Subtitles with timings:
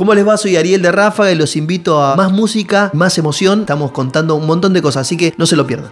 [0.00, 0.38] ¿Cómo les va?
[0.38, 3.60] Soy Ariel de Ráfaga y los invito a más música, más emoción.
[3.60, 5.90] Estamos contando un montón de cosas, así que no se lo pierdan.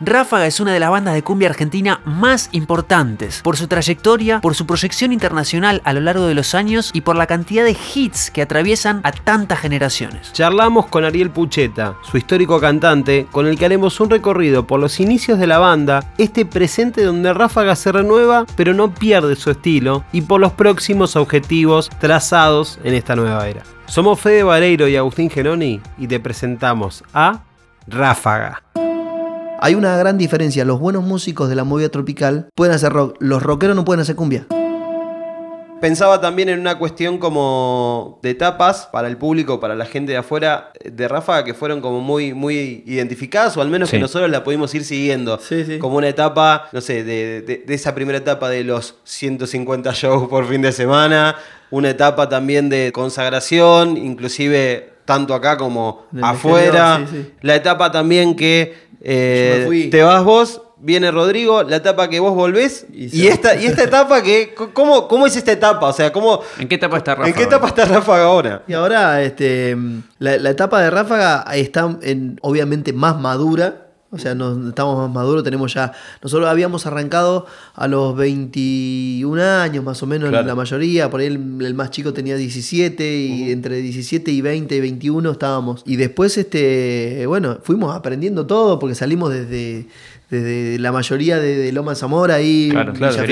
[0.00, 4.54] Ráfaga es una de las bandas de cumbia argentina más importantes por su trayectoria, por
[4.54, 8.30] su proyección internacional a lo largo de los años y por la cantidad de hits
[8.30, 10.34] que atraviesan a tantas generaciones.
[10.34, 15.00] Charlamos con Ariel Pucheta, su histórico cantante, con el que haremos un recorrido por los
[15.00, 20.04] inicios de la banda, este presente donde Ráfaga se renueva pero no pierde su estilo
[20.12, 23.62] y por los próximos objetivos trazados en esta nueva era.
[23.86, 27.40] Somos Fede Vareiro y Agustín Geroni y te presentamos a
[27.86, 28.62] Ráfaga.
[29.66, 30.64] Hay una gran diferencia.
[30.64, 33.16] Los buenos músicos de la movida tropical pueden hacer rock.
[33.18, 34.46] Los rockeros no pueden hacer cumbia.
[35.80, 40.18] Pensaba también en una cuestión como de etapas para el público, para la gente de
[40.18, 44.44] afuera de Ráfaga, que fueron como muy, muy identificadas, o al menos que nosotros la
[44.44, 45.40] pudimos ir siguiendo.
[45.80, 50.46] Como una etapa, no sé, de, de, esa primera etapa de los 150 shows por
[50.46, 51.34] fin de semana,
[51.72, 57.06] una etapa también de consagración, inclusive tanto acá como afuera.
[57.40, 62.86] la etapa también que eh, te vas vos, viene Rodrigo, la etapa que vos volvés.
[62.92, 64.52] Y, esta, y esta etapa que.
[64.72, 65.86] ¿cómo, ¿Cómo es esta etapa?
[65.86, 66.40] O sea, ¿cómo.
[66.58, 67.28] ¿En qué etapa está Ráfaga?
[67.28, 68.62] ¿En qué etapa está Ráfaga ahora?
[68.66, 69.76] Y ahora, este.
[70.18, 73.85] La, etapa de Ráfaga está en, obviamente más madura.
[74.10, 75.92] O sea, nos, estamos más maduros, tenemos ya.
[76.22, 81.10] Nosotros habíamos arrancado a los 21 años, más o menos, la mayoría.
[81.10, 85.82] Por ahí el, más chico tenía 17, y entre 17 y 20, 21 estábamos.
[85.84, 89.86] Y después, este, bueno, fuimos aprendiendo todo porque salimos desde,
[90.30, 93.24] desde la mayoría de, Loma Zamora, ahí, Villa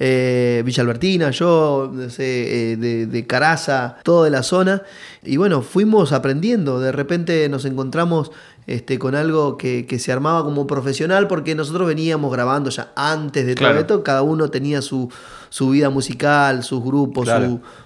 [0.00, 4.82] eh, Villa Albertina, yo, no sé, eh, de, de Caraza, todo de la zona.
[5.22, 6.80] Y bueno, fuimos aprendiendo.
[6.80, 8.32] De repente nos encontramos
[8.66, 13.54] este, con algo que, se armaba como profesional, porque nosotros veníamos grabando ya antes de
[13.54, 15.10] todo esto, cada uno tenía su,
[15.48, 17.28] su vida musical, sus grupos,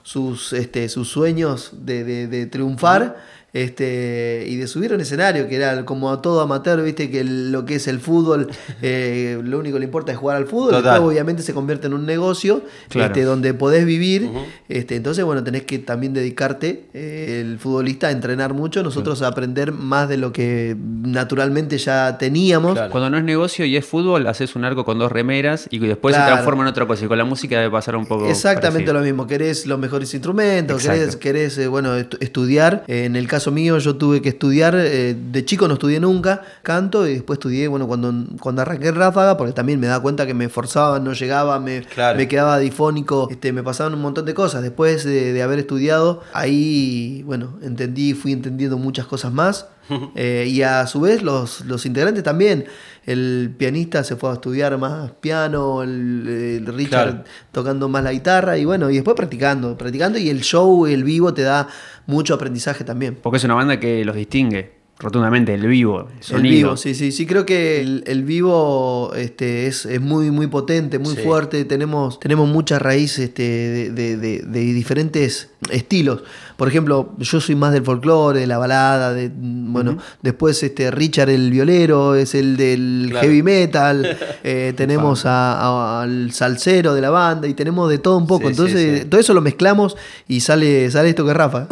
[0.03, 3.17] sus, este, sus sueños de, de triunfar
[3.63, 7.25] este, y de subir a un escenario, que era como a todo amateur, viste, que
[7.25, 8.49] lo que es el fútbol,
[8.83, 11.95] eh, lo único que le importa es jugar al fútbol, después obviamente se convierte en
[11.95, 12.63] un negocio
[12.95, 14.31] este, donde podés vivir,
[14.69, 19.27] este, entonces bueno, tenés que también dedicarte, eh, el futbolista, a entrenar mucho, nosotros a
[19.27, 22.79] aprender más de lo que naturalmente ya teníamos.
[22.91, 26.15] Cuando no es negocio y es fútbol, haces un arco con dos remeras y después
[26.15, 28.29] se transforma en otra cosa, y con la música debe pasar un poco.
[28.29, 33.48] Exactamente lo mismo, querés los mejores instrumentos, querés, querés eh, bueno, estudiar, en el caso
[33.51, 37.69] mío, yo tuve que estudiar, eh, de chico no estudié nunca canto y después estudié,
[37.69, 41.59] bueno, cuando, cuando arranqué Ráfaga, porque también me da cuenta que me forzaba, no llegaba,
[41.61, 41.85] me,
[42.17, 44.63] me quedaba difónico, este, me pasaban un montón de cosas.
[44.63, 49.67] Después de, haber estudiado, ahí, bueno, entendí, fui entendiendo muchas cosas más.
[50.15, 52.67] Eh, y a su vez los, los integrantes también.
[53.09, 58.67] El pianista se fue a estudiar más piano, el, Richard tocando más la guitarra y
[58.67, 61.69] bueno, y después practicando, practicando y el show, el vivo te da
[62.05, 63.19] mucho aprendizaje también.
[63.23, 66.49] Porque es una banda que los distingue rotundamente, el vivo, el sonido.
[66.49, 71.15] El vivo, sí, sí, sí, creo que el, vivo este, es, muy, muy potente, muy
[71.15, 76.25] fuerte, tenemos, tenemos mucha raíz este, de, diferentes estilos.
[76.57, 81.31] Por ejemplo, yo soy más del folclore, de la balada, de, bueno, después este, Richard
[81.31, 87.55] el violero, es el del heavy metal, eh, tenemos al salsero de la banda y
[87.55, 91.31] tenemos de todo un poco, entonces todo eso lo mezclamos y sale, sale esto que
[91.31, 91.69] es Rafa.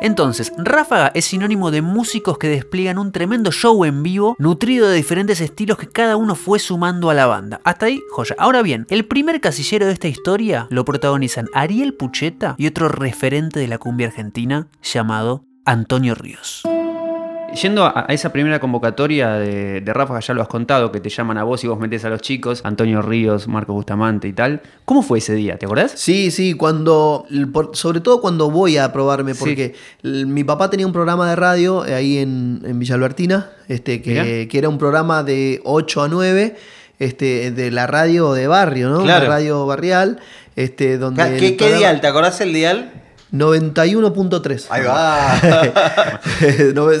[0.00, 4.96] Entonces, Ráfaga es sinónimo de músicos que despliegan un tremendo show en vivo, nutrido de
[4.96, 7.60] diferentes estilos que cada uno fue sumando a la banda.
[7.64, 8.36] Hasta ahí, joya.
[8.38, 13.58] Ahora bien, el primer casillero de esta historia lo protagonizan Ariel Pucheta y otro referente
[13.58, 16.62] de la cumbia argentina llamado Antonio Ríos.
[17.54, 21.38] Yendo a, esa primera convocatoria de, de Rafa, ya lo has contado, que te llaman
[21.38, 24.60] a vos y vos metes a los chicos, Antonio Ríos, Marco Bustamante y tal.
[24.84, 25.56] ¿Cómo fue ese día?
[25.56, 25.92] ¿Te acordás?
[25.96, 27.26] Sí, sí, cuando,
[27.72, 31.94] sobre todo cuando voy a probarme, porque mi papá tenía un programa de radio eh,
[31.94, 36.56] ahí en, en Villa Albertina, este, que, que, era un programa de 8 a 9.
[36.98, 39.06] Este, de la radio de barrio, ¿no?
[39.06, 40.18] La radio barrial.
[40.56, 42.00] Este, donde ¿Qué, ¿qué dial?
[42.00, 42.90] ¿Te acordás el dial?
[43.32, 44.66] 91.3.
[44.70, 46.20] Ahí va.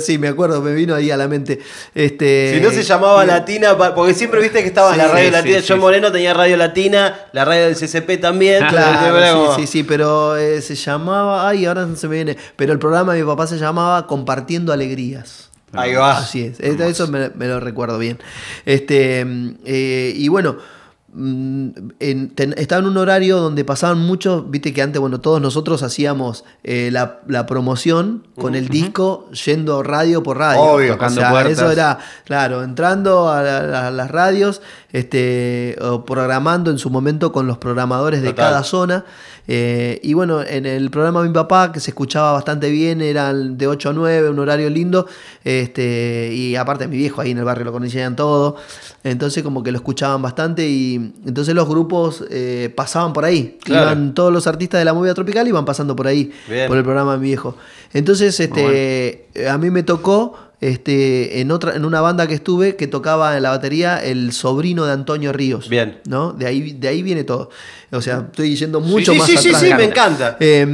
[0.00, 1.58] sí, me acuerdo, me vino ahí a la mente.
[1.94, 5.58] Este, si no se llamaba Latina, porque siempre viste que estaba la radio latina.
[5.66, 8.66] John Moreno tenía radio latina, la radio del CCP también.
[8.68, 12.72] Claro, sí, sí, sí, pero eh, se llamaba, ay, ahora no se me viene, pero
[12.72, 15.48] el programa de mi papá se llamaba Compartiendo Alegrías.
[15.72, 16.18] Ahí va.
[16.18, 18.18] Así es, eso me, lo recuerdo bien.
[18.64, 19.26] Este,
[19.64, 20.77] eh, y bueno
[21.10, 26.44] Mm, estaba en un horario donde pasaban muchos, viste que antes, bueno, todos nosotros hacíamos
[26.64, 30.60] eh, la, promoción con el disco yendo radio por radio.
[30.60, 34.60] Obvio, tocando Eso era, claro, entrando a, las radios
[34.92, 38.50] este, o programando en su momento con los programadores de Total.
[38.50, 39.04] cada zona.
[39.50, 43.66] Eh, y bueno, en el programa mi papá, que se escuchaba bastante bien, era de
[43.66, 45.06] 8 a 9, un horario lindo.
[45.42, 48.56] Este, y aparte mi viejo ahí en el barrio lo conocían todo.
[49.04, 53.58] Entonces como que lo escuchaban bastante y entonces los grupos eh, pasaban por ahí.
[53.62, 53.92] Claro.
[53.92, 56.68] Iban todos los artistas de la movida tropical iban pasando por ahí, Bien.
[56.68, 57.56] por el programa de mi viejo.
[57.92, 62.86] Entonces este, a mí me tocó este, en, otra, en una banda que estuve que
[62.86, 65.68] tocaba en la batería el sobrino de Antonio Ríos.
[65.68, 66.00] Bien.
[66.06, 66.32] ¿no?
[66.32, 67.50] De, ahí, de ahí viene todo.
[67.92, 69.62] O sea, estoy yendo mucho sí, más sí, sí, atrás.
[69.62, 70.36] sí, me encanta.
[70.40, 70.66] Eh,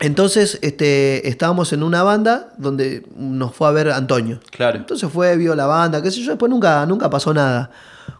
[0.00, 4.40] entonces, este, estábamos en una banda donde nos fue a ver Antonio.
[4.50, 4.78] Claro.
[4.78, 7.70] Entonces fue, vio la banda, qué sé yo, después nunca, nunca pasó nada.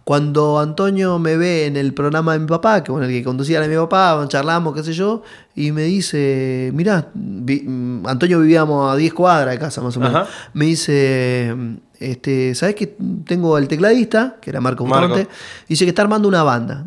[0.05, 3.57] Cuando Antonio me ve en el programa de mi papá, que bueno, el que conducía
[3.59, 5.23] era mi papá, charlamos, qué sé yo,
[5.55, 10.01] y me dice, mirá, vi- mm, Antonio vivíamos a 10 cuadras de casa más o
[10.01, 10.15] menos.
[10.17, 10.29] Ajá.
[10.53, 11.57] Me dice,
[11.99, 12.95] este, ¿sabes que
[13.27, 14.85] tengo el tecladista, que era Marco.
[14.85, 15.27] Bustamante,
[15.69, 16.85] dice que está armando una banda.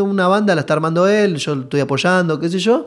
[0.00, 2.86] Una banda la está armando él, yo estoy apoyando, qué sé yo.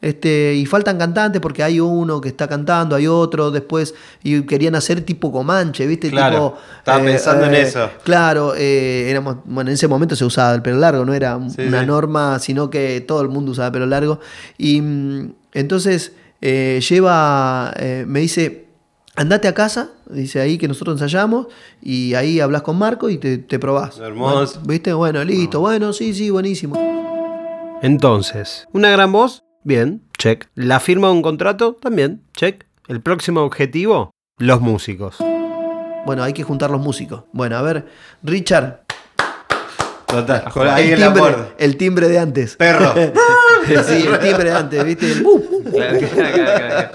[0.00, 4.74] Este, y faltan cantantes porque hay uno que está cantando, hay otro después, y querían
[4.74, 6.10] hacer tipo Comanche, ¿viste?
[6.10, 7.88] Claro, Tipo, estaba pensando en eso.
[8.02, 11.62] Claro, eh, éramos, bueno, en ese momento se usaba el pelo largo, no era Sí,
[11.62, 11.86] una sí.
[11.86, 14.20] norma, sino que todo el mundo usaba pelo largo.
[14.58, 16.12] Y mm, entonces
[16.42, 18.66] eh, lleva, eh, me dice,
[19.16, 21.46] andate a casa, dice ahí que nosotros ensayamos,
[21.80, 23.98] y ahí hablas con Marco y te, te probás.
[24.00, 24.56] Hermoso.
[24.56, 24.92] Bueno, ¿Viste?
[24.92, 26.76] Bueno, listo, bueno, sí, sí, buenísimo.
[27.82, 30.46] Entonces, una gran voz, bien, check.
[30.54, 32.64] La firma de un contrato, también, check.
[32.88, 35.16] El próximo objetivo, los músicos.
[36.06, 37.24] Bueno, hay que juntar los músicos.
[37.32, 37.86] Bueno, a ver,
[38.22, 38.84] Richard,
[40.06, 40.44] Total,
[40.78, 42.56] el timbre, el timbre de antes.
[42.56, 42.94] Perro.
[43.66, 45.10] sí, el timbre de antes, ¿viste?
[45.10, 46.88] El, Claro, claro, claro, claro.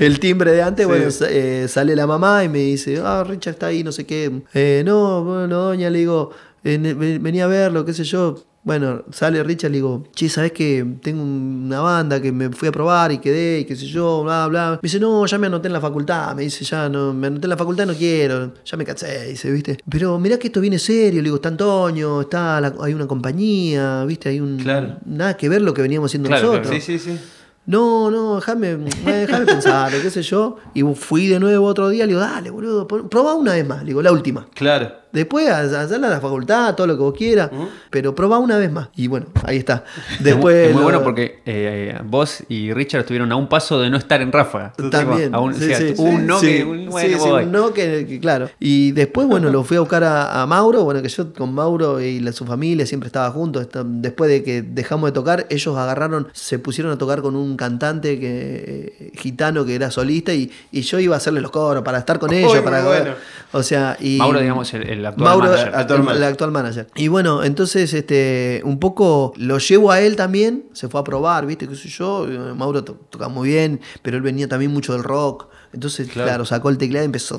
[0.00, 0.88] el timbre de antes, Sí.
[0.90, 4.32] bueno, eh, sale la mamá y me dice, ah, Richard está ahí, no sé qué.
[4.54, 6.30] Eh, no, bueno, doña, le digo,
[6.64, 6.78] eh,
[7.20, 8.42] venía a verlo, qué sé yo.
[8.66, 12.72] Bueno, sale Richard, le digo, che, ¿sabes que tengo una banda que me fui a
[12.72, 14.70] probar y quedé y qué sé yo, bla, bla?
[14.82, 16.34] Me dice, no, ya me anoté en la facultad.
[16.34, 19.52] Me dice, ya no, me anoté en la facultad, no quiero, ya me cansé, dice,
[19.52, 19.78] ¿viste?
[19.88, 24.04] Pero mirá que esto viene serio, le digo, está Antonio, está la- hay una compañía,
[24.04, 24.30] ¿viste?
[24.30, 24.56] Hay un...
[24.56, 24.96] Claro.
[25.06, 26.64] Nada que ver lo que veníamos haciendo Claro, claro.
[26.64, 26.84] nosotros.
[26.84, 27.20] Sí, sí, sí.
[27.66, 28.78] No, no, déjame, eh,
[29.26, 30.56] déjame pensar, qué sé yo.
[30.74, 33.86] Y fui de nuevo otro día, le digo, dale, boludo, probá una vez más, le
[33.86, 34.46] digo, la última.
[34.54, 34.92] Claro.
[35.12, 37.50] Después hacerla a la facultad, todo lo que vos quieras,
[37.90, 38.88] pero probá una vez más.
[38.96, 39.84] Y bueno, ahí está.
[40.18, 43.80] Es Después muy, muy lo- bueno porque eh, vos y Richard estuvieron a un paso
[43.80, 44.72] de no estar en Ráfaga.
[44.90, 45.34] También.
[45.34, 47.72] A un, sí, o sea, sí, un sí, no que un bueno, sí, un no
[47.72, 48.50] que, que claro.
[48.60, 52.00] Y después, bueno, lo fui a buscar a, a Mauro, bueno, que yo con Mauro
[52.00, 53.68] y la- su familia siempre estaba juntos.
[53.84, 58.20] Después de que dejamos de tocar, ellos agarraron, se pusieron a tocar con un cantante
[58.20, 61.98] que, eh, gitano que era solista y, y yo iba a hacerle los coros para
[61.98, 63.12] estar con ellos, para bueno.
[63.52, 65.74] o sea, y Mauro, digamos, el, el actual Mauro, manager.
[65.74, 66.86] actual el- el actual manager.
[66.94, 71.44] Y bueno, entonces este un poco lo llevo a él también, se fue a probar,
[71.44, 71.68] ¿viste?
[71.68, 75.02] qué sé yo, eh, Mauro to- toca muy bien, pero él venía también mucho del
[75.02, 75.48] rock.
[75.76, 76.26] Entonces, Claro.
[76.28, 77.38] claro, sacó el teclado y empezó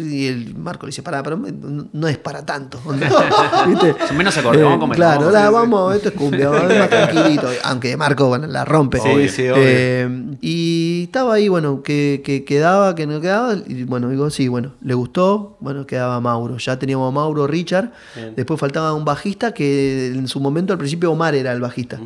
[0.00, 2.80] y el Marco le dice, "Pará, pero no, no es para tanto."
[3.66, 3.96] ¿Viste?
[4.14, 7.48] Menos acorde, vamos a comer, Claro, vamos la- vamos, esto es cumbia, vamos más tranquilito,
[7.64, 9.00] aunque Marco bueno, la rompe.
[9.00, 9.54] Sí, sí, obvio.
[9.58, 13.54] Eh, y estaba ahí, bueno, que, que quedaba, que no quedaba.
[13.66, 15.56] Y bueno, digo, sí, bueno, le gustó.
[15.60, 16.58] Bueno, quedaba Mauro.
[16.58, 17.90] Ya teníamos a Mauro, Richard.
[18.14, 18.34] Bien.
[18.36, 21.98] Después faltaba un bajista que en su momento, al principio, Omar era el bajista.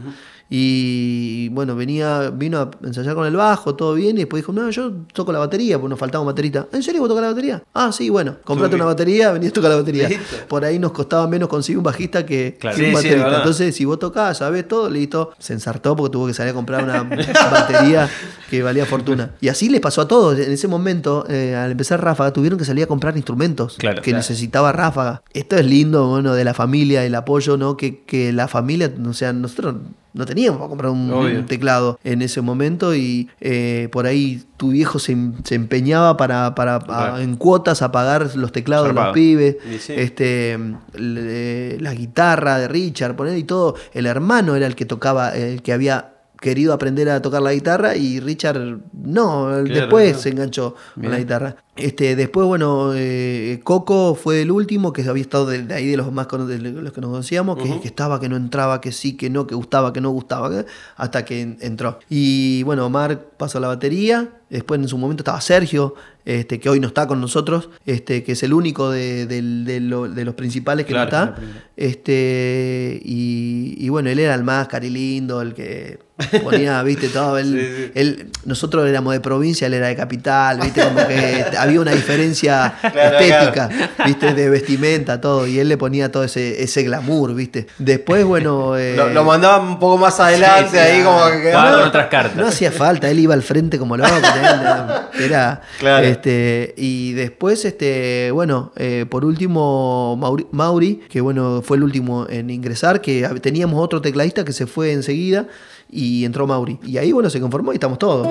[0.54, 4.16] Y bueno, venía, vino a ensayar con el bajo, todo bien.
[4.16, 6.66] Y después dijo, no, yo toco la batería, porque nos faltaba un baterista.
[6.75, 7.62] ¿En serio vos tocas la batería?
[7.73, 10.11] Ah, sí, bueno, comprate una batería, venís a tocar la batería.
[10.11, 10.37] Listo.
[10.49, 12.76] Por ahí nos costaba menos conseguir un bajista que, Claro.
[12.76, 13.37] que Sí, un sí, baterista.
[13.38, 15.32] Entonces, si vos tocás, sabés todo, listo.
[15.38, 17.02] Se ensartó porque tuvo que salir a comprar una
[17.50, 18.11] batería
[18.50, 19.30] que valía fortuna.
[19.40, 20.38] Y así les pasó a todos.
[20.38, 24.11] En ese momento, eh, al empezar Ráfaga, tuvieron que salir a comprar instrumentos Claro, que
[24.11, 24.18] claro.
[24.18, 25.23] necesitaba Ráfaga.
[25.32, 27.78] Esto es lindo, bueno, de la familia, el apoyo, ¿no?
[27.78, 29.76] Que, que la familia, o sea, nosotros
[30.14, 31.11] no teníamos para comprar un,
[31.47, 36.76] teclado en ese momento y eh, por ahí tu viejo se, se empeñaba para, para
[37.16, 39.92] a- en cuotas a pagar los teclados de los pibes sí.
[39.97, 40.59] este
[40.95, 43.75] le- la guitarra de Richard poner y todo.
[43.92, 46.12] El hermano era el que tocaba el que había
[46.42, 48.58] querido aprender a tocar la guitarra y Richard
[48.92, 51.12] no Claro, después se enganchó con Bien.
[51.12, 51.56] la guitarra.
[51.76, 55.96] Este después bueno eh, Coco fue el último que había estado de, de ahí de
[55.96, 59.30] los más de los que nos conocíamos que, estaba que no entraba que sí que
[59.30, 60.50] no que gustaba que no gustaba
[60.96, 61.99] hasta que en- entró.
[62.11, 65.94] Y bueno Omar pasó la batería después en su momento estaba Sergio
[66.26, 70.08] este, que hoy no está con nosotros, este, que es el único de, de lo-
[70.08, 71.42] de los principales que Claro, no está.
[71.76, 75.99] Este, y, y bueno, él era el más carilindo, el que
[76.43, 77.38] Ponía, viste, todo.
[77.38, 77.93] Él, Sí, sí.
[77.95, 82.75] él- nosotros éramos de provincia, él era de capital, viste, como que había una diferencia
[82.81, 83.69] Claro, estética,
[84.05, 85.47] viste, de vestimenta, todo.
[85.47, 87.67] Y él le ponía todo ese, ese glamour, viste.
[87.79, 88.76] Después, bueno.
[88.76, 92.07] eh, Lo, lo mandaban un poco más adelante, Sí, sí, ahí como que con otras
[92.09, 92.37] cartas.
[92.37, 94.11] No hacía falta, él iba al frente como loco.
[94.12, 96.07] Era, era, Claro.
[96.07, 102.26] este, y después, este, bueno, eh, por último, Mauri, Mauri, que bueno, fue el último
[102.29, 105.47] en ingresar, que teníamos otro tecladista que se fue enseguida
[105.92, 106.80] y entró Mauri.
[106.84, 108.26] Y ahí, bueno, se conformó y estamos todos.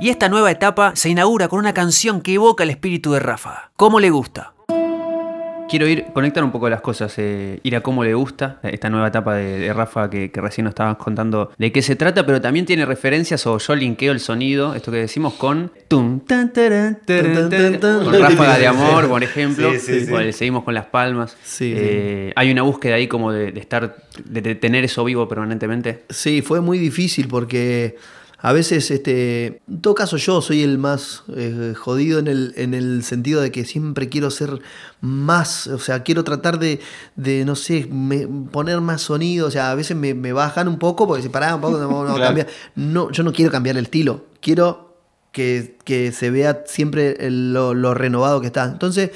[0.00, 3.70] Y esta nueva etapa se inaugura con una canción que evoca el espíritu de Ráfaga.
[3.76, 4.52] ¿Cómo le gusta?
[5.68, 9.08] Quiero ir, conectar un poco las cosas, eh, ir a cómo le gusta esta nueva
[9.08, 12.40] etapa de, de Rafa que, que recién nos estabas contando de qué se trata, pero
[12.40, 16.98] también tiene referencias o yo linkeo el sonido, esto que decimos con tum, tan, taran,
[17.04, 20.12] taran, taran, con Ráfaga de Amor, por ejemplo, Sí, sí, sí.
[20.12, 21.36] o el seguimos con las palmas.
[21.44, 25.28] Sí, Eh, Hay una búsqueda ahí como de, de estar, de, de tener eso vivo
[25.28, 26.04] permanentemente.
[26.08, 27.96] Sí, fue muy difícil porque
[28.40, 32.72] a veces, este, en todo caso yo soy el más eh, jodido en el, en
[32.72, 34.60] el sentido de que siempre quiero ser
[35.00, 36.78] más, o sea, quiero tratar de,
[37.16, 40.78] de no sé, me- poner más sonido, o sea, a veces me, me bajan un
[40.78, 42.22] poco porque se paran un poco, no, no, Claro.
[42.22, 42.46] cambia.
[42.76, 44.86] no, yo no quiero cambiar el estilo, quiero
[45.32, 48.64] que, que se vea siempre el- lo, lo renovado que está.
[48.64, 49.10] Entonces,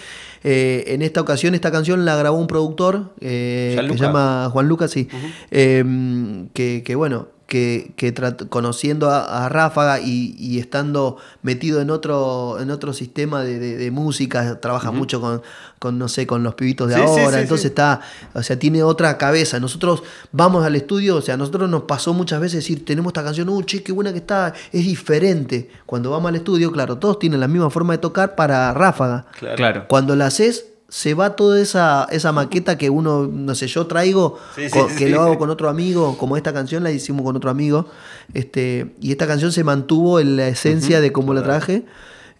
[0.44, 4.66] eh, en esta ocasión, esta canción la grabó un productor eh, que se llama Juan
[4.68, 5.08] Lucas, sí.
[5.50, 8.14] Eh, que, que, bueno, que, que
[8.48, 13.76] conociendo a, a Ráfaga y, y estando metido en otro, en otro sistema de, de-
[13.76, 15.42] de música, trabaja mucho con,
[15.78, 17.68] con, no sé, con los pibitos de Sí, ahora, sí, entonces sí.
[17.68, 18.00] está,
[18.34, 19.60] o sea, tiene otra cabeza.
[19.60, 23.24] Nosotros vamos al estudio, o sea, a nosotros nos pasó muchas veces decir, tenemos esta
[23.24, 25.70] canción, uh, che, qué buena que está, es diferente.
[25.86, 29.26] Cuando vamos al estudio, claro, todos tienen la misma forma de tocar para Ráfaga.
[29.56, 29.86] Claro.
[29.88, 34.38] Cuando la haces, se va toda esa, esa maqueta que uno, no sé, yo traigo,
[34.54, 35.08] Sí, sí, que sí.
[35.08, 37.86] lo hago con otro amigo, como esta canción la hicimos con otro amigo,
[38.34, 41.86] este, y esta canción se mantuvo en la esencia de cómo la traje,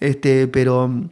[0.01, 1.09] este, pero mm,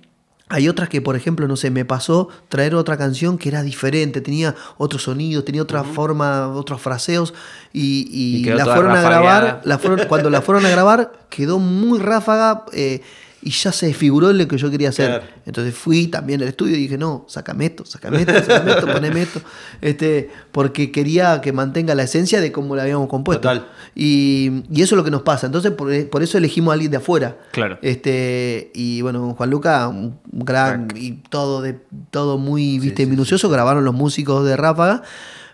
[0.50, 4.20] hay otras que, por ejemplo, no sé, me pasó traer otra canción que era diferente,
[4.20, 7.32] tenía otros sonidos, tenía otra forma, otros fraseos,
[7.72, 11.12] y, y Y quedó la fueron a grabar, la fueron, cuando la fueron a grabar,
[11.30, 12.66] quedó muy ráfaga.
[12.74, 13.00] eh,
[13.42, 15.08] y ya se desfiguró lo que yo quería hacer.
[15.08, 15.24] Claro.
[15.46, 19.22] Entonces fui también al estudio y dije, no, sacame esto, sacame esto, sacame esto, poneme
[19.22, 19.40] esto.
[19.80, 23.40] Este, porque quería que mantenga la esencia de cómo la habíamos compuesto.
[23.48, 23.66] Total.
[23.94, 25.46] Y, y eso es lo que nos pasa.
[25.46, 27.38] Entonces, por, por eso elegimos a alguien de afuera.
[27.52, 27.78] Claro.
[27.80, 31.78] Este, y bueno, Juan Luca, un gran y todo de
[32.10, 35.02] todo muy viste minucioso, grabaron los músicos de Ráfaga.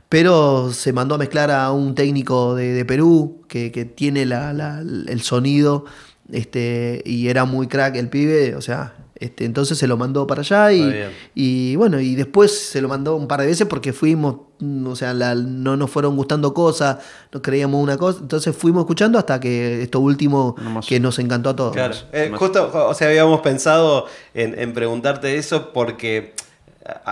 [0.08, 4.52] Pero se mandó a mezclar a un técnico de, de Perú que, que tiene la-
[4.52, 5.84] la- el sonido
[6.32, 10.42] este, y era muy crack el pibe, o sea, este, entonces se lo mandó para
[10.42, 10.92] allá y,
[11.34, 14.94] y bueno, y después se lo mandó un par de veces porque fuimos, mm, o
[14.96, 16.98] sea, la- no nos fueron gustando cosas,
[17.32, 20.54] no creíamos una cosa, entonces fuimos escuchando hasta que esto último
[20.86, 21.72] que nos encantó a todos.
[21.72, 21.94] Claro.
[22.12, 26.34] Eh, justo, o sea, habíamos pensado en, en preguntarte eso porque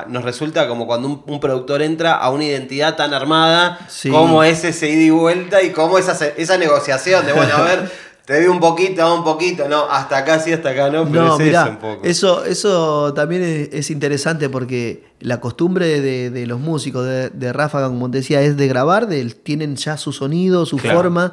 [0.09, 4.09] nos resulta como cuando un, un productor entra a una identidad tan armada, Sí.
[4.09, 7.91] cómo es ese ida y vuelta y cómo esa, esa negociación de, bueno, a ver,
[8.27, 11.35] te doy un poquito, un poquito, no, hasta acá sí, hasta acá no, pero No,
[11.35, 12.01] es mirá, eso un poco.
[12.05, 17.53] eso, eso también es, es interesante porque la costumbre de, de los músicos de, de
[17.53, 20.97] Ráfaga, como te decía, es de grabar, de- tienen ya su sonido, su Claro.
[20.99, 21.33] forma.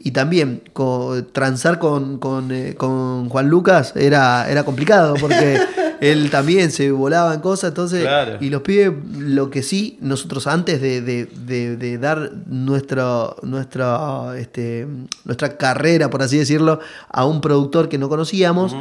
[0.00, 5.58] Y también co- transar con, con, eh, con Juan Lucas era, era complicado porque
[6.00, 7.68] él también se volaba en cosas.
[7.70, 8.36] Entonces, Claro.
[8.40, 14.36] y los pibes, lo que sí, nosotros antes de, de- de- de dar nuestro, nuestra,
[14.38, 14.86] este,
[15.24, 18.76] nuestra carrera, por así decirlo, a un productor que no conocíamos,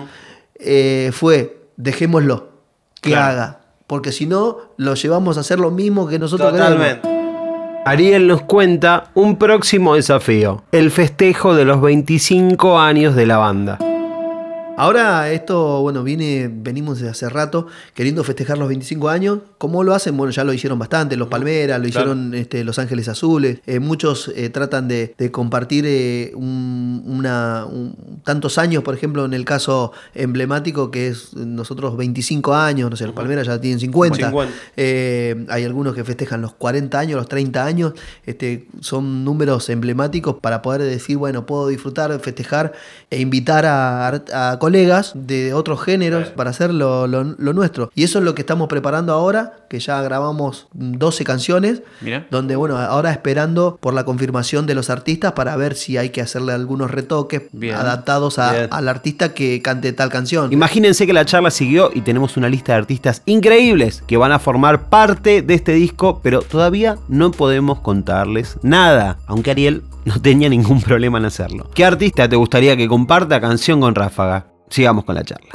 [0.59, 2.50] eh, fue dejémoslo,
[3.01, 3.25] que Claro.
[3.31, 3.59] haga.
[3.88, 6.74] Porque si no, lo llevamos a hacer lo mismo que nosotros queremos.
[6.75, 7.07] Totalmente.
[7.86, 13.77] Ariel nos cuenta un próximo desafío, el festejo de los 25 años de la banda.
[14.79, 17.65] Ahora esto, bueno, viene, venimos desde hace rato
[17.96, 19.39] queriendo festejar los 25 años.
[19.57, 20.15] ¿Cómo lo hacen?
[20.15, 22.12] Bueno, ya lo hicieron bastante, los Palmeras, lo Claro.
[22.12, 23.60] hicieron este, Los Ángeles Azules.
[23.65, 29.25] Eh, muchos eh, tratan de, de compartir eh, un- una, un- tantos años, por ejemplo,
[29.25, 33.79] en el caso emblemático que es nosotros 25 años, no sé, los Palmeras ya tienen
[33.79, 34.27] 50.
[34.27, 34.53] 50.
[34.75, 37.93] Eh, hay algunos que festejan los 40 años, los 30 años.
[38.27, 42.74] Este, son números emblemáticos para poder decir, bueno, puedo disfrutar, festejar
[43.10, 44.07] e invitar a,
[44.51, 47.89] a colegas de otros géneros para hacer lo, lo- lo nuestro.
[47.95, 51.83] Y eso es lo que estamos preparando ahora, que ya grabamos 12 canciones.
[52.01, 52.27] Mira.
[52.31, 56.19] Donde, bueno, ahora esperando por la confirmación de los artistas para ver si hay que
[56.21, 57.75] hacerle algunos retoques Bien.
[57.75, 58.67] adaptados a- Bien.
[58.71, 60.51] al artista que cante tal canción.
[60.51, 64.39] Imagínense que la charla siguió y tenemos una lista de artistas increíbles que van a
[64.39, 70.50] formar parte de este disco, pero todavía no podemos contarles nada, aunque Ariel no tenía
[70.50, 71.69] ningún problema en hacerlo.
[71.74, 74.47] ¿Qué artista te gustaría que comparta canción con Ráfaga?
[74.69, 75.47] Sigamos con la charla.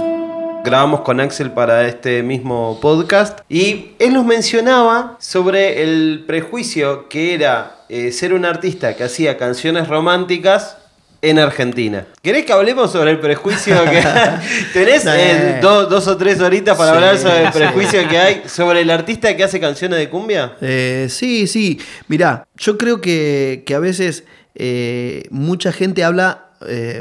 [0.64, 7.34] grabamos con Axel para este mismo podcast y él nos mencionaba sobre el prejuicio que
[7.34, 10.78] era eh, ser un artista que hacía canciones románticas
[11.20, 12.06] en Argentina.
[12.22, 14.02] ¿Querés que hablemos sobre el prejuicio que
[14.72, 16.96] tenés eh, do- dos o tres horitas para Sí.
[16.96, 20.56] hablar sobre el prejuicio que hay sobre el artista que hace canciones de cumbia?
[20.60, 21.78] Eh, sí, sí.
[22.08, 26.46] Mirá, yo creo que, que a veces eh, mucha gente habla,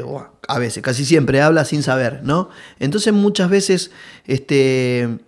[0.04, 2.50] o a veces, casi siempre habla sin saber, ¿no?
[2.78, 3.90] Entonces muchas veces,
[4.26, 5.18] este,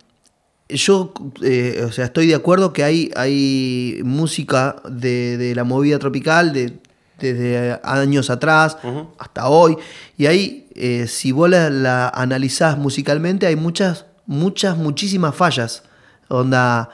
[0.68, 5.98] yo, eh, o sea, estoy de acuerdo que hay, hay música de, de la movida
[5.98, 6.78] tropical de,
[7.18, 8.76] desde años atrás
[9.18, 9.76] hasta hoy.
[10.16, 15.84] Y ahí, eh, si vos la, la analizás musicalmente, hay muchas, muchas, muchísimas fallas.
[16.28, 16.90] Onda,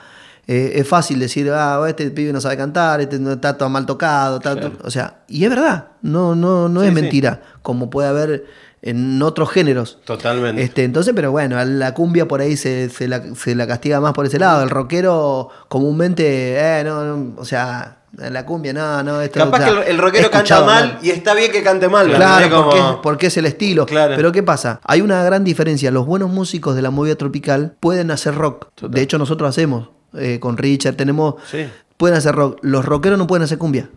[0.51, 3.85] eh, es fácil decir, ah, este pibe no sabe cantar, este no está todo mal
[3.85, 4.37] tocado.
[4.37, 4.71] está Claro.
[4.71, 4.87] todo-".
[4.87, 7.01] O sea, y es verdad, no, no, no Sí, es sí.
[7.01, 8.45] mentira, como puede haber
[8.81, 9.99] en otros géneros.
[10.03, 10.61] Totalmente.
[10.61, 14.01] Este, entonces, pero bueno, a la cumbia por ahí se, se la, se la castiga
[14.01, 14.63] más por ese lado.
[14.63, 19.63] El rockero comúnmente, eh, no, no, o sea, la cumbia, no, no, esto, Capaz o
[19.63, 22.11] sea, que el, rockero canta mal y está bien que cante mal.
[22.13, 23.85] Claro, porque, es el estilo.
[23.85, 24.15] Claro.
[24.17, 24.81] Pero ¿qué pasa?
[24.83, 25.91] Hay una gran diferencia.
[25.91, 28.67] Los buenos músicos de la movida tropical pueden hacer rock.
[28.75, 28.91] Total.
[28.91, 29.91] De hecho, nosotros hacemos.
[30.13, 31.35] Eh, con Richard tenemos...
[31.49, 31.65] Sí.
[31.97, 32.57] Pueden hacer rock.
[32.63, 33.87] Los rockeros no pueden hacer cumbia.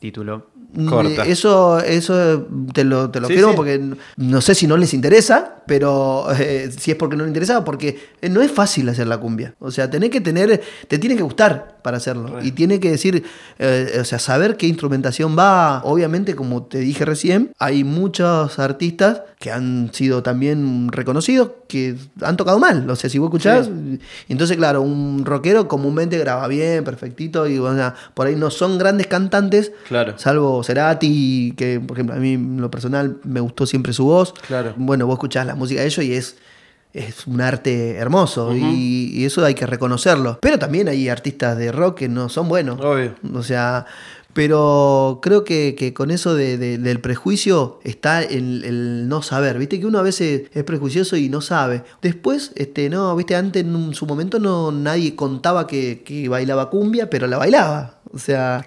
[0.00, 0.46] Título.
[0.88, 1.24] Corta.
[1.24, 3.56] Mm, Eso, eso te lo, te lo Sí, firmo sí.
[3.56, 3.80] porque
[4.16, 7.96] no sé si no les interesa, pero eh, si es porque no les interesa, porque
[8.20, 9.54] eh, no es fácil hacer la cumbia.
[9.60, 12.42] O sea, tenés que tener, te tiene que gustar para hacerlo.
[12.42, 13.22] Y tiene que decir,
[13.60, 15.80] eh, o sea, saber qué instrumentación va.
[15.84, 22.38] Obviamente, como te dije recién, hay muchos artistas que han sido también reconocidos que han
[22.38, 22.88] tocado mal.
[22.88, 23.68] O sea, si vos escuchás,
[24.26, 28.78] entonces, claro, un rockero comúnmente graba bien, perfectito, y o sea, por ahí no son
[28.78, 30.14] grandes cantantes, Claro.
[30.16, 34.32] Salvo Cerati, que por ejemplo a mí en lo personal me gustó siempre su voz.
[34.46, 34.72] Claro.
[34.78, 36.36] Bueno, vos escuchás la música de ellos y es,
[36.94, 40.38] es un arte hermoso y, y eso hay que reconocerlo.
[40.40, 42.80] Pero también hay artistas de rock que no son buenos.
[42.80, 43.14] Obvio.
[43.34, 43.84] O sea,
[44.34, 49.58] pero creo que, que con eso de- de- del prejuicio está el, el no saber.
[49.58, 51.84] Viste que uno a veces es prejuicioso y no sabe.
[52.02, 57.08] Después, este, no, viste, antes en su momento no nadie contaba que, que bailaba cumbia,
[57.08, 58.00] pero la bailaba.
[58.12, 58.64] O sea,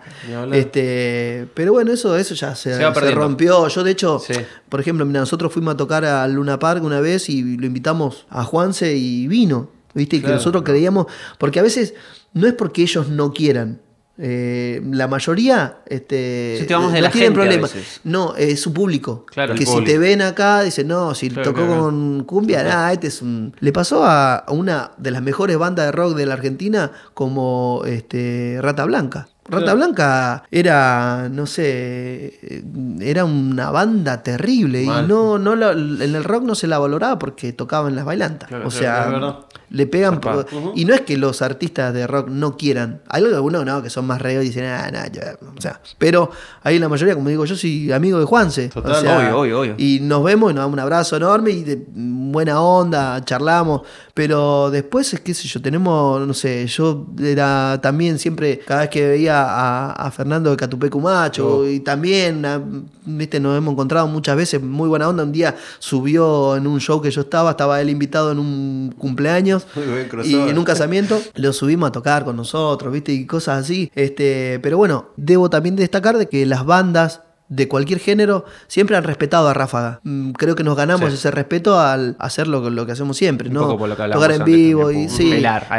[0.53, 2.77] este, pero bueno, eso, eso ya se,
[3.11, 3.67] rompió.
[3.67, 4.33] Yo, de hecho, Sí.
[4.69, 8.25] por ejemplo, mira, nosotros fuimos a tocar al Luna Park una vez y lo invitamos
[8.29, 9.69] a Juanse y vino.
[9.93, 10.17] ¿Viste?
[10.17, 10.37] Y que Claro.
[10.37, 11.07] nosotros creíamos.
[11.39, 11.93] Porque a veces
[12.33, 13.79] no es porque ellos no quieran.
[14.19, 17.61] Eh, la mayoría este, de no la tienen gente a problema.
[17.67, 18.01] veces.
[18.03, 19.25] No, es su público.
[19.27, 19.91] Claro, que si público.
[19.91, 23.53] te ven acá, dicen, no, si Claro, tocó claro, con cumbia, nada, este es un.
[23.59, 28.57] Le pasó a una de las mejores bandas de rock de la Argentina como este,
[28.61, 29.27] Rata Blanca.
[29.49, 29.77] Rata Claro.
[29.77, 32.63] Blanca era, no sé,
[32.99, 35.05] era una banda terrible Mal.
[35.05, 38.49] y no, no la- en el rock no se la valoraba porque tocaban las bailantas.
[38.49, 38.77] Claro, o claro,
[39.21, 39.39] sea.
[39.69, 40.19] Le pegan.
[40.21, 40.45] Por-.
[40.75, 43.01] Y no es que los artistas de rock no quieran.
[43.09, 45.81] Hay algunos no, que son más reos y dicen, ah, nada, que ver", o sea,
[45.97, 46.29] pero
[46.63, 48.69] ahí la mayoría, como digo, yo soy amigo de Juanse.
[48.69, 49.75] Total, o sea, obvio, obvio, obvio.
[49.77, 53.81] Y nos vemos y nos damos un abrazo enorme y de buena onda, charlamos.
[54.13, 58.89] Pero después, es qué sé yo, tenemos, no sé, yo era también siempre, cada vez
[58.89, 61.67] que veía a, a Fernando de Catupecu Macho, Oh.
[61.67, 62.61] y también, a-
[63.05, 65.23] viste, nos hemos encontrado muchas veces, muy buena onda.
[65.23, 69.56] Un día subió en un show que yo estaba, estaba él invitado en un cumpleaños.
[69.75, 73.11] Muy buen Y en un casamiento lo subimos a tocar con nosotros, ¿viste?
[73.11, 73.91] Y cosas así.
[73.95, 79.03] Este, pero bueno, debo también destacar de que las bandas de cualquier género siempre han
[79.05, 80.01] respetado a Ráfaga.
[80.03, 81.15] Mm, Creo que nos ganamos Sí.
[81.15, 83.61] ese respeto al hacer lo, lo que hacemos siempre, Un ¿no?
[83.61, 85.31] poco por lo que Tocar en vivo y sí,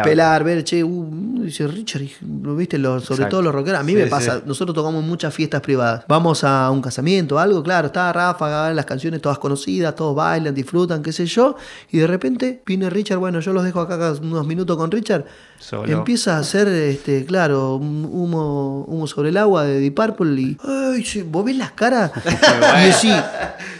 [0.02, 2.02] pelar, ver, che, uh, dice Richard,
[2.42, 2.78] ¿lo viste?
[2.78, 3.36] Los- sobre Exacto.
[3.36, 3.80] todo los rockeros.
[3.80, 6.04] A mí Sí, me pasa, nosotros tocamos muchas fiestas privadas.
[6.08, 11.02] Vamos a un casamiento, algo, claro, está Ráfaga, las canciones todas conocidas, todos bailan, disfrutan,
[11.02, 11.56] qué sé yo,
[11.90, 15.24] y de repente viene Richard, bueno, yo los dejo acá unos minutos con Richard,
[15.58, 15.92] Solo.
[15.92, 21.04] empieza a hacer, este, claro, humo, humo sobre el agua de Deep Purple y, ay,
[21.04, 23.14] sí, vos ves las caras y decís,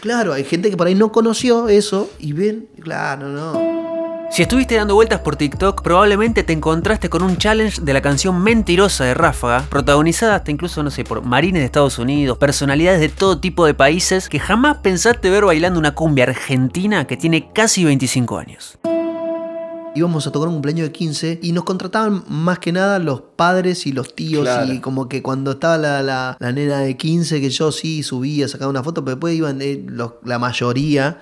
[0.01, 3.79] claro, hay gente que por ahí no conoció eso y ven, claro, no.
[4.31, 8.39] Si estuviste dando vueltas por TikTok, probablemente te encontraste con un challenge de la canción
[8.43, 13.09] Mentirosa de Ráfaga, protagonizada hasta incluso, no sé, por marines de Estados Unidos, personalidades de
[13.09, 17.83] todo tipo de países que jamás pensaste ver bailando una cumbia argentina que tiene casi
[17.83, 18.77] 25 años.
[19.99, 23.85] Íbamos a tocar un cumpleaños de 15 y nos contrataban más que nada los padres
[23.87, 24.73] y los tíos Claro.
[24.73, 28.47] y como que cuando estaba la, la- la nena de 15 que yo sí subía,
[28.47, 31.19] sacaba una foto, pero después iban eh, los- la mayoría,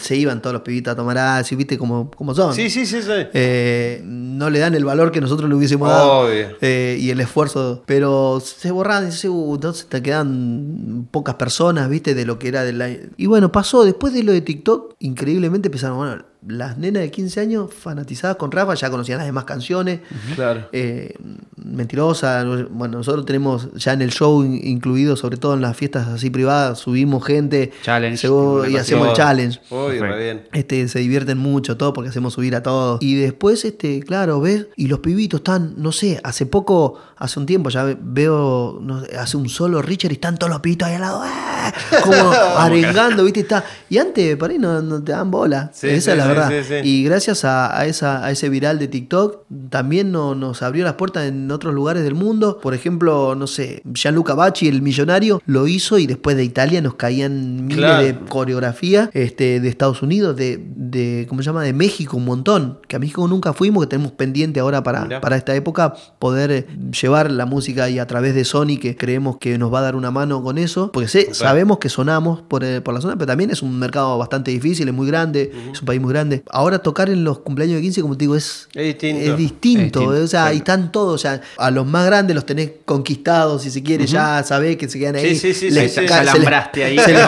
[0.00, 2.54] se iban todos los pibitos a tomar así, viste como, como son.
[2.54, 3.08] Sí, sí, sí, sí.
[3.32, 7.82] Eh, no le dan el valor que nosotros le hubiésemos dado eh, y el esfuerzo,
[7.86, 12.48] pero se borran y dice, "Uh, entonces te quedan pocas personas, viste, de lo que
[12.48, 12.88] era de la...
[13.16, 17.40] Y bueno, pasó, después de lo de TikTok, increíblemente empezaron, bueno, las nenas de 15
[17.40, 20.00] años fanatizadas con Rafa, ya conocían las demás canciones,
[20.36, 20.68] Claro.
[20.72, 21.14] eh,
[21.56, 26.06] mentirosa, bueno, nosotros tenemos ya en el show in- incluido, sobre todo en las fiestas
[26.08, 28.28] así privadas, subimos gente Challenge.
[28.70, 29.60] y hacemos el challenge.
[29.70, 30.48] Re bien.
[30.52, 33.02] Este, se divierten mucho, todo porque hacemos subir a todos.
[33.02, 37.46] Y después, este, claro, ves, y los pibitos están, no sé, hace poco, hace un
[37.46, 40.88] tiempo, ya ve- veo, no sé, hace un solo Richard y están todos los pibitos
[40.88, 41.72] ahí al lado, ¡ah!
[42.02, 42.14] como
[42.56, 43.40] arengando, ¿viste?
[43.40, 43.64] Está.
[43.88, 45.70] Y antes, por ahí no, no te dan bola.
[45.74, 46.62] Sí, Esa sí, es la sí, verdad.
[46.62, 46.88] sí, sí.
[46.88, 50.94] Y gracias a, a esa, a ese viral de TikTok, también no- nos abrió las
[50.94, 52.58] puertas en otros lugares del mundo.
[52.62, 56.94] Por ejemplo, no sé, Gianluca Bacci, el millonario, lo hizo y después de Italia nos
[56.94, 58.02] caían miles Claro.
[58.04, 61.62] de coreografía este, de Estados Unidos, de, de, ¿cómo se llama?
[61.62, 62.78] De México, un montón.
[62.88, 65.20] Que a México nunca fuimos, que tenemos pendiente ahora para, Mirá.
[65.20, 66.66] para esta época poder
[67.00, 69.96] llevar la música y a través de Sony, que creemos que nos va a dar
[69.96, 70.90] una mano con eso.
[70.92, 74.16] Porque sé, sabemos que sonamos por, eh, por la zona, pero también es un mercado
[74.18, 76.25] bastante difícil, es muy grande, es un país muy grande.
[76.50, 79.20] Ahora tocar en los cumpleaños de 15, como te digo, es, Es distinto.
[79.32, 79.36] es distinto.
[79.36, 80.56] Es distinto, o sea, y exacto.
[80.58, 84.42] están todos, o sea, a los más grandes los tenés conquistados, si se quiere, ya
[84.42, 85.36] sabés que se quedan ahí.
[85.36, 86.06] Sí, sí, sí, Les sí, sí.
[86.06, 87.26] ca- se les- Alambraste ahí, se les-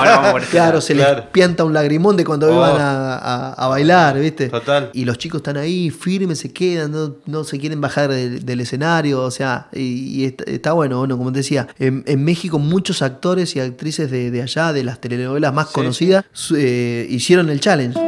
[0.50, 1.16] claro, se Claro.
[1.20, 2.52] les pianta un lagrimón de cuando Oh.
[2.54, 4.48] iban a, a- a bailar, ¿viste?
[4.48, 4.90] Total.
[4.92, 8.60] Y los chicos están ahí firmes, se quedan, no, no se quieren bajar del, del
[8.60, 9.80] escenario, o sea, y,
[10.22, 14.10] y está, está bueno, bueno, como te decía, en, en México muchos actores y actrices
[14.10, 16.24] de, de allá, de las telenovelas más Sí, conocidas,
[16.56, 17.98] eh, hicieron el challenge.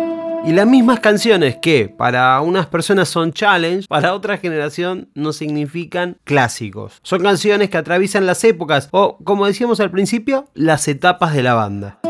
[0.42, 6.16] Y las mismas canciones que para unas personas son challenge, para otra generación no significan
[6.24, 6.98] clásicos.
[7.03, 11.55] Son canciones que atraviesan las épocas o, como decíamos al principio, las etapas de la
[11.55, 12.00] banda.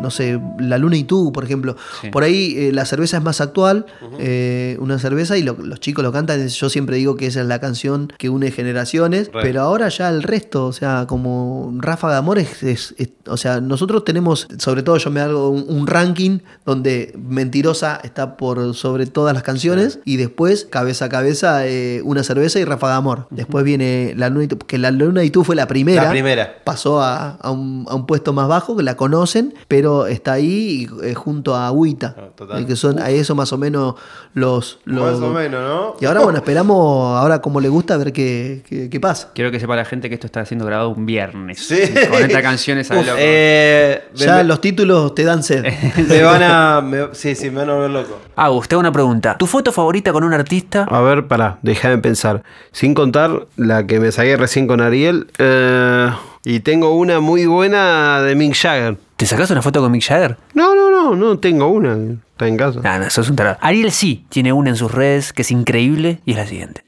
[0.00, 1.76] No sé, la Luna y tú, por ejemplo.
[2.00, 2.10] Sí.
[2.10, 3.86] Por ahí eh, la cerveza es más actual,
[4.18, 6.46] eh, una cerveza, y lo- los chicos lo cantan.
[6.46, 10.22] Yo siempre digo que esa es la canción que une generaciones, pero ahora ya el
[10.22, 14.82] resto, o sea, como Ráfaga de Amor es, es- es- o sea, nosotros tenemos, sobre
[14.82, 19.98] todo yo me hago un, un ranking donde Mentirosa está por sobre todas las canciones,
[20.04, 23.26] y después, cabeza a cabeza, eh, una cerveza y Ráfaga de Amor.
[23.30, 26.10] Después viene la Luna y tú, que la Luna y tú fue la primera La
[26.10, 26.54] primera.
[26.64, 30.86] pasó a, a un, a un puesto más bajo, que la conocen, pero está ahí
[31.02, 32.14] eh, junto a Agüita.
[32.18, 32.62] Ah, total.
[32.62, 33.94] eh, que son a eso más o menos
[34.34, 34.80] los...
[34.84, 35.96] los- Más o menos, ¿no?
[35.98, 39.30] Y ahora, bueno, esperamos, ahora como le gusta, a ver qué, qué, qué pasa.
[39.34, 41.58] Quiero que sepa la gente que esto está siendo grabado un viernes.
[41.66, 41.78] Sí.
[42.10, 45.64] Con esta canción es Uf, eh, me- Ya me, los títulos te dan sed.
[46.08, 46.80] me van a.
[46.82, 48.18] me- sí, sí, me van a volver loco.
[48.36, 49.36] Hago una pregunta.
[49.38, 50.84] ¿Tu foto favorita con un artista?
[50.90, 52.42] A ver, pará, déjame pensar.
[52.72, 55.28] Sin contar la que me saqué recién con Ariel.
[55.38, 56.10] eh,
[56.44, 58.96] y tengo una muy buena de Mick Jagger.
[59.22, 60.36] ¿Te sacas una foto con Mick Jagger?
[60.52, 61.96] No, no, no, no tengo una.
[62.32, 62.80] Está en casa.
[62.80, 63.56] Nah, no, sos un tarado.
[63.60, 66.82] Ariel sí tiene una en sus redes que es increíble y es la siguiente.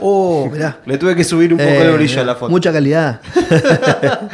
[0.00, 0.78] Oh, mirá.
[0.86, 2.52] Le tuve que subir un poco Eh, el brillo a la foto.
[2.52, 3.20] Mucha calidad.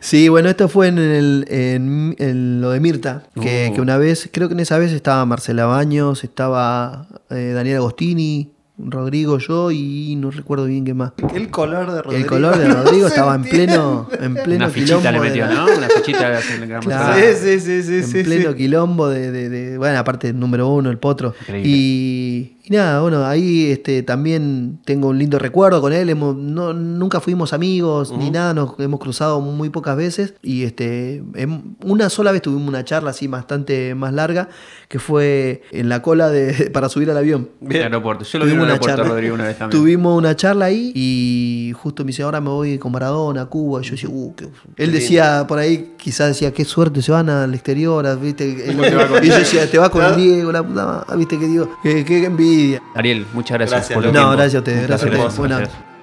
[0.00, 3.74] sí, bueno, esto fue en, el, en, en lo de Mirta, que, Uh.
[3.74, 8.52] que una vez, creo que en esa vez estaba Marcela Baños, estaba eh, Daniel Agostini,
[8.78, 11.12] Rodrigo, yo y no recuerdo bien qué más.
[11.34, 12.22] El color de Rodrigo.
[12.22, 15.46] El color de Rodrigo estaba en pleno, en pleno Una fichita quilombo le de metió,
[15.46, 15.64] la- ¿no?
[15.78, 16.40] Una fichita
[16.80, 17.14] Claro.
[17.18, 18.22] Sí, sí, sí, sí, en sí.
[18.22, 18.56] pleno sí.
[18.56, 21.34] quilombo de, de- de- bueno, aparte número uno, el potro.
[21.42, 21.68] Increíble.
[21.70, 26.10] Y, y nada, bueno, ahí este, también tengo un lindo recuerdo con él.
[26.10, 30.34] Hemos, no, nunca fuimos amigos ni nada, nos hemos cruzado muy pocas veces.
[30.42, 34.48] Y este, em- una sola vez tuvimos una charla así bastante más larga,
[34.88, 37.50] que fue en la cola de, para subir al avión.
[37.62, 37.82] El Bien.
[37.84, 38.24] aeropuerto.
[38.24, 39.12] Yo lo vi en el aeropuerto, charla.
[39.12, 39.80] Rodrigo, una vez también.
[39.80, 43.80] Tuvimos una charla ahí y justo me dice, ahora me voy con Maradona a Cuba.
[43.80, 44.48] Y yo decía, uh, qué...
[44.76, 48.44] Él decía por ahí, quizás decía, qué suerte, se van al exterior, ¿viste?
[48.70, 48.76] Él-
[49.22, 50.16] y yo decía, te vas con Claro.
[50.16, 51.38] Diego, la puta madre", ¿viste?
[51.38, 52.55] Que digo, qué, qué envidia.
[52.94, 54.04] Ariel, muchas gracias, Gracias, por.
[54.06, 54.30] No, tiempo.
[54.32, 55.95] gracias a ustedes, Gracias.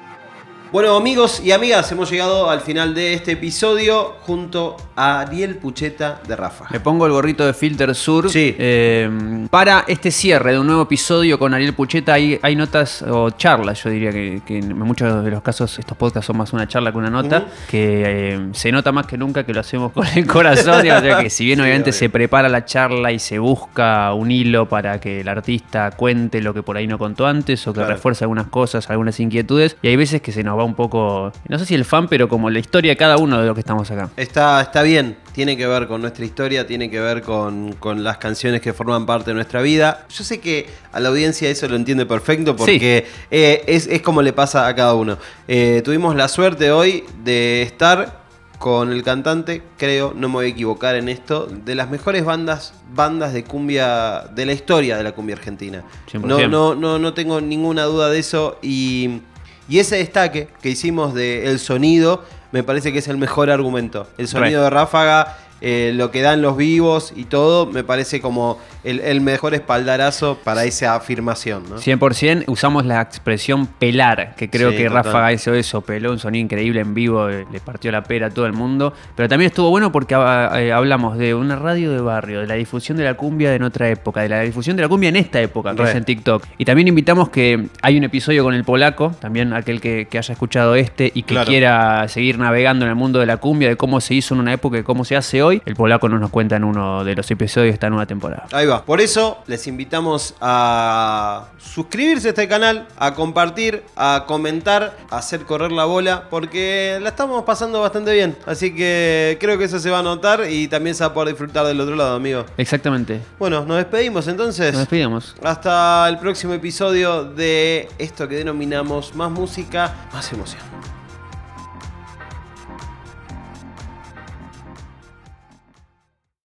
[0.73, 6.19] Bueno, amigos y amigas, hemos llegado al final de este episodio junto a Ariel Pucheta
[6.27, 6.65] de Rafa.
[6.71, 8.27] Me pongo el gorrito de Filter Sur.
[8.31, 8.55] Sí.
[8.57, 13.29] Eh, para este cierre de un nuevo episodio con Ariel Pucheta, hay, hay notas o
[13.29, 16.67] charlas, yo diría que, que en muchos de los casos estos podcasts son más una
[16.67, 20.07] charla que una nota, que eh, se nota más que nunca que lo hacemos con
[20.07, 20.79] el corazón.
[20.79, 21.99] o sea que si bien Sí, obviamente obvio.
[21.99, 26.51] se prepara la charla y se busca un hilo para que el artista cuente lo
[26.51, 27.93] que por ahí no contó antes o que Claro.
[27.93, 31.31] refuerce algunas cosas, algunas inquietudes, y hay veces que se nos va va un poco,
[31.47, 33.59] no sé si el fan, pero como la historia de cada uno de los que
[33.59, 34.09] estamos acá.
[34.17, 38.17] Está, está bien, tiene que ver con nuestra historia, tiene que ver con, con las
[38.17, 40.05] canciones que forman parte de nuestra vida.
[40.09, 44.21] Yo sé que a la audiencia eso lo entiende perfecto porque eh, es, es como
[44.21, 45.17] le pasa a cada uno.
[45.47, 48.23] Eh, tuvimos la suerte hoy de estar
[48.63, 52.73] con el cantante, creo, no me voy a equivocar en esto, de las mejores bandas,
[52.93, 55.83] bandas de cumbia de la historia de la cumbia argentina.
[56.09, 56.21] 100%.
[56.21, 58.59] No, no, no, no tengo ninguna duda de eso.
[58.61, 59.19] Y,
[59.67, 64.07] y ese destaque que hicimos del el sonido, me parece que es el mejor argumento.
[64.17, 64.65] El sonido Re.
[64.65, 69.21] de Ráfaga, eh, lo que dan los vivos y todo, me parece como el, el
[69.21, 71.63] mejor espaldarazo para esa afirmación.
[71.69, 71.77] ¿no?
[71.77, 75.03] 100% usamos la expresión pelar, que creo Sí, que total.
[75.05, 78.29] Ráfaga hizo eso, peló un sonido increíble en vivo, eh, le partió la pera a
[78.29, 78.93] todo el mundo.
[79.15, 82.55] Pero también estuvo bueno porque ah, eh, hablamos de una radio de barrio, de la
[82.55, 85.41] difusión de la cumbia en otra época, de la difusión de la cumbia en esta
[85.41, 85.89] época, que Re.
[85.91, 86.43] es en TikTok.
[86.57, 90.33] Y también invitamos que hay un episodio con el polaco, también aquel que, que haya
[90.33, 91.47] escuchado este y que Claro.
[91.47, 94.53] quiera seguir navegando en el mundo de la cumbia, de cómo se hizo en una
[94.53, 95.52] época y cómo se hace hoy.
[95.65, 98.47] El polaco nos nos cuenta en uno de los episodios de esta nueva temporada.
[98.51, 98.83] Ahí va.
[98.83, 105.41] Por eso les invitamos a suscribirse a este canal, a compartir, a comentar, a hacer
[105.41, 108.37] correr la bola, porque la estamos pasando bastante bien.
[108.45, 111.29] Así que creo que eso se va a notar y también se va a poder
[111.29, 112.45] disfrutar del otro lado, amigo.
[112.57, 113.19] Exactamente.
[113.39, 114.71] Bueno, nos despedimos entonces.
[114.71, 115.35] Nos despedimos.
[115.43, 120.92] Hasta el próximo episodio de esto que denominamos más música, más emoción.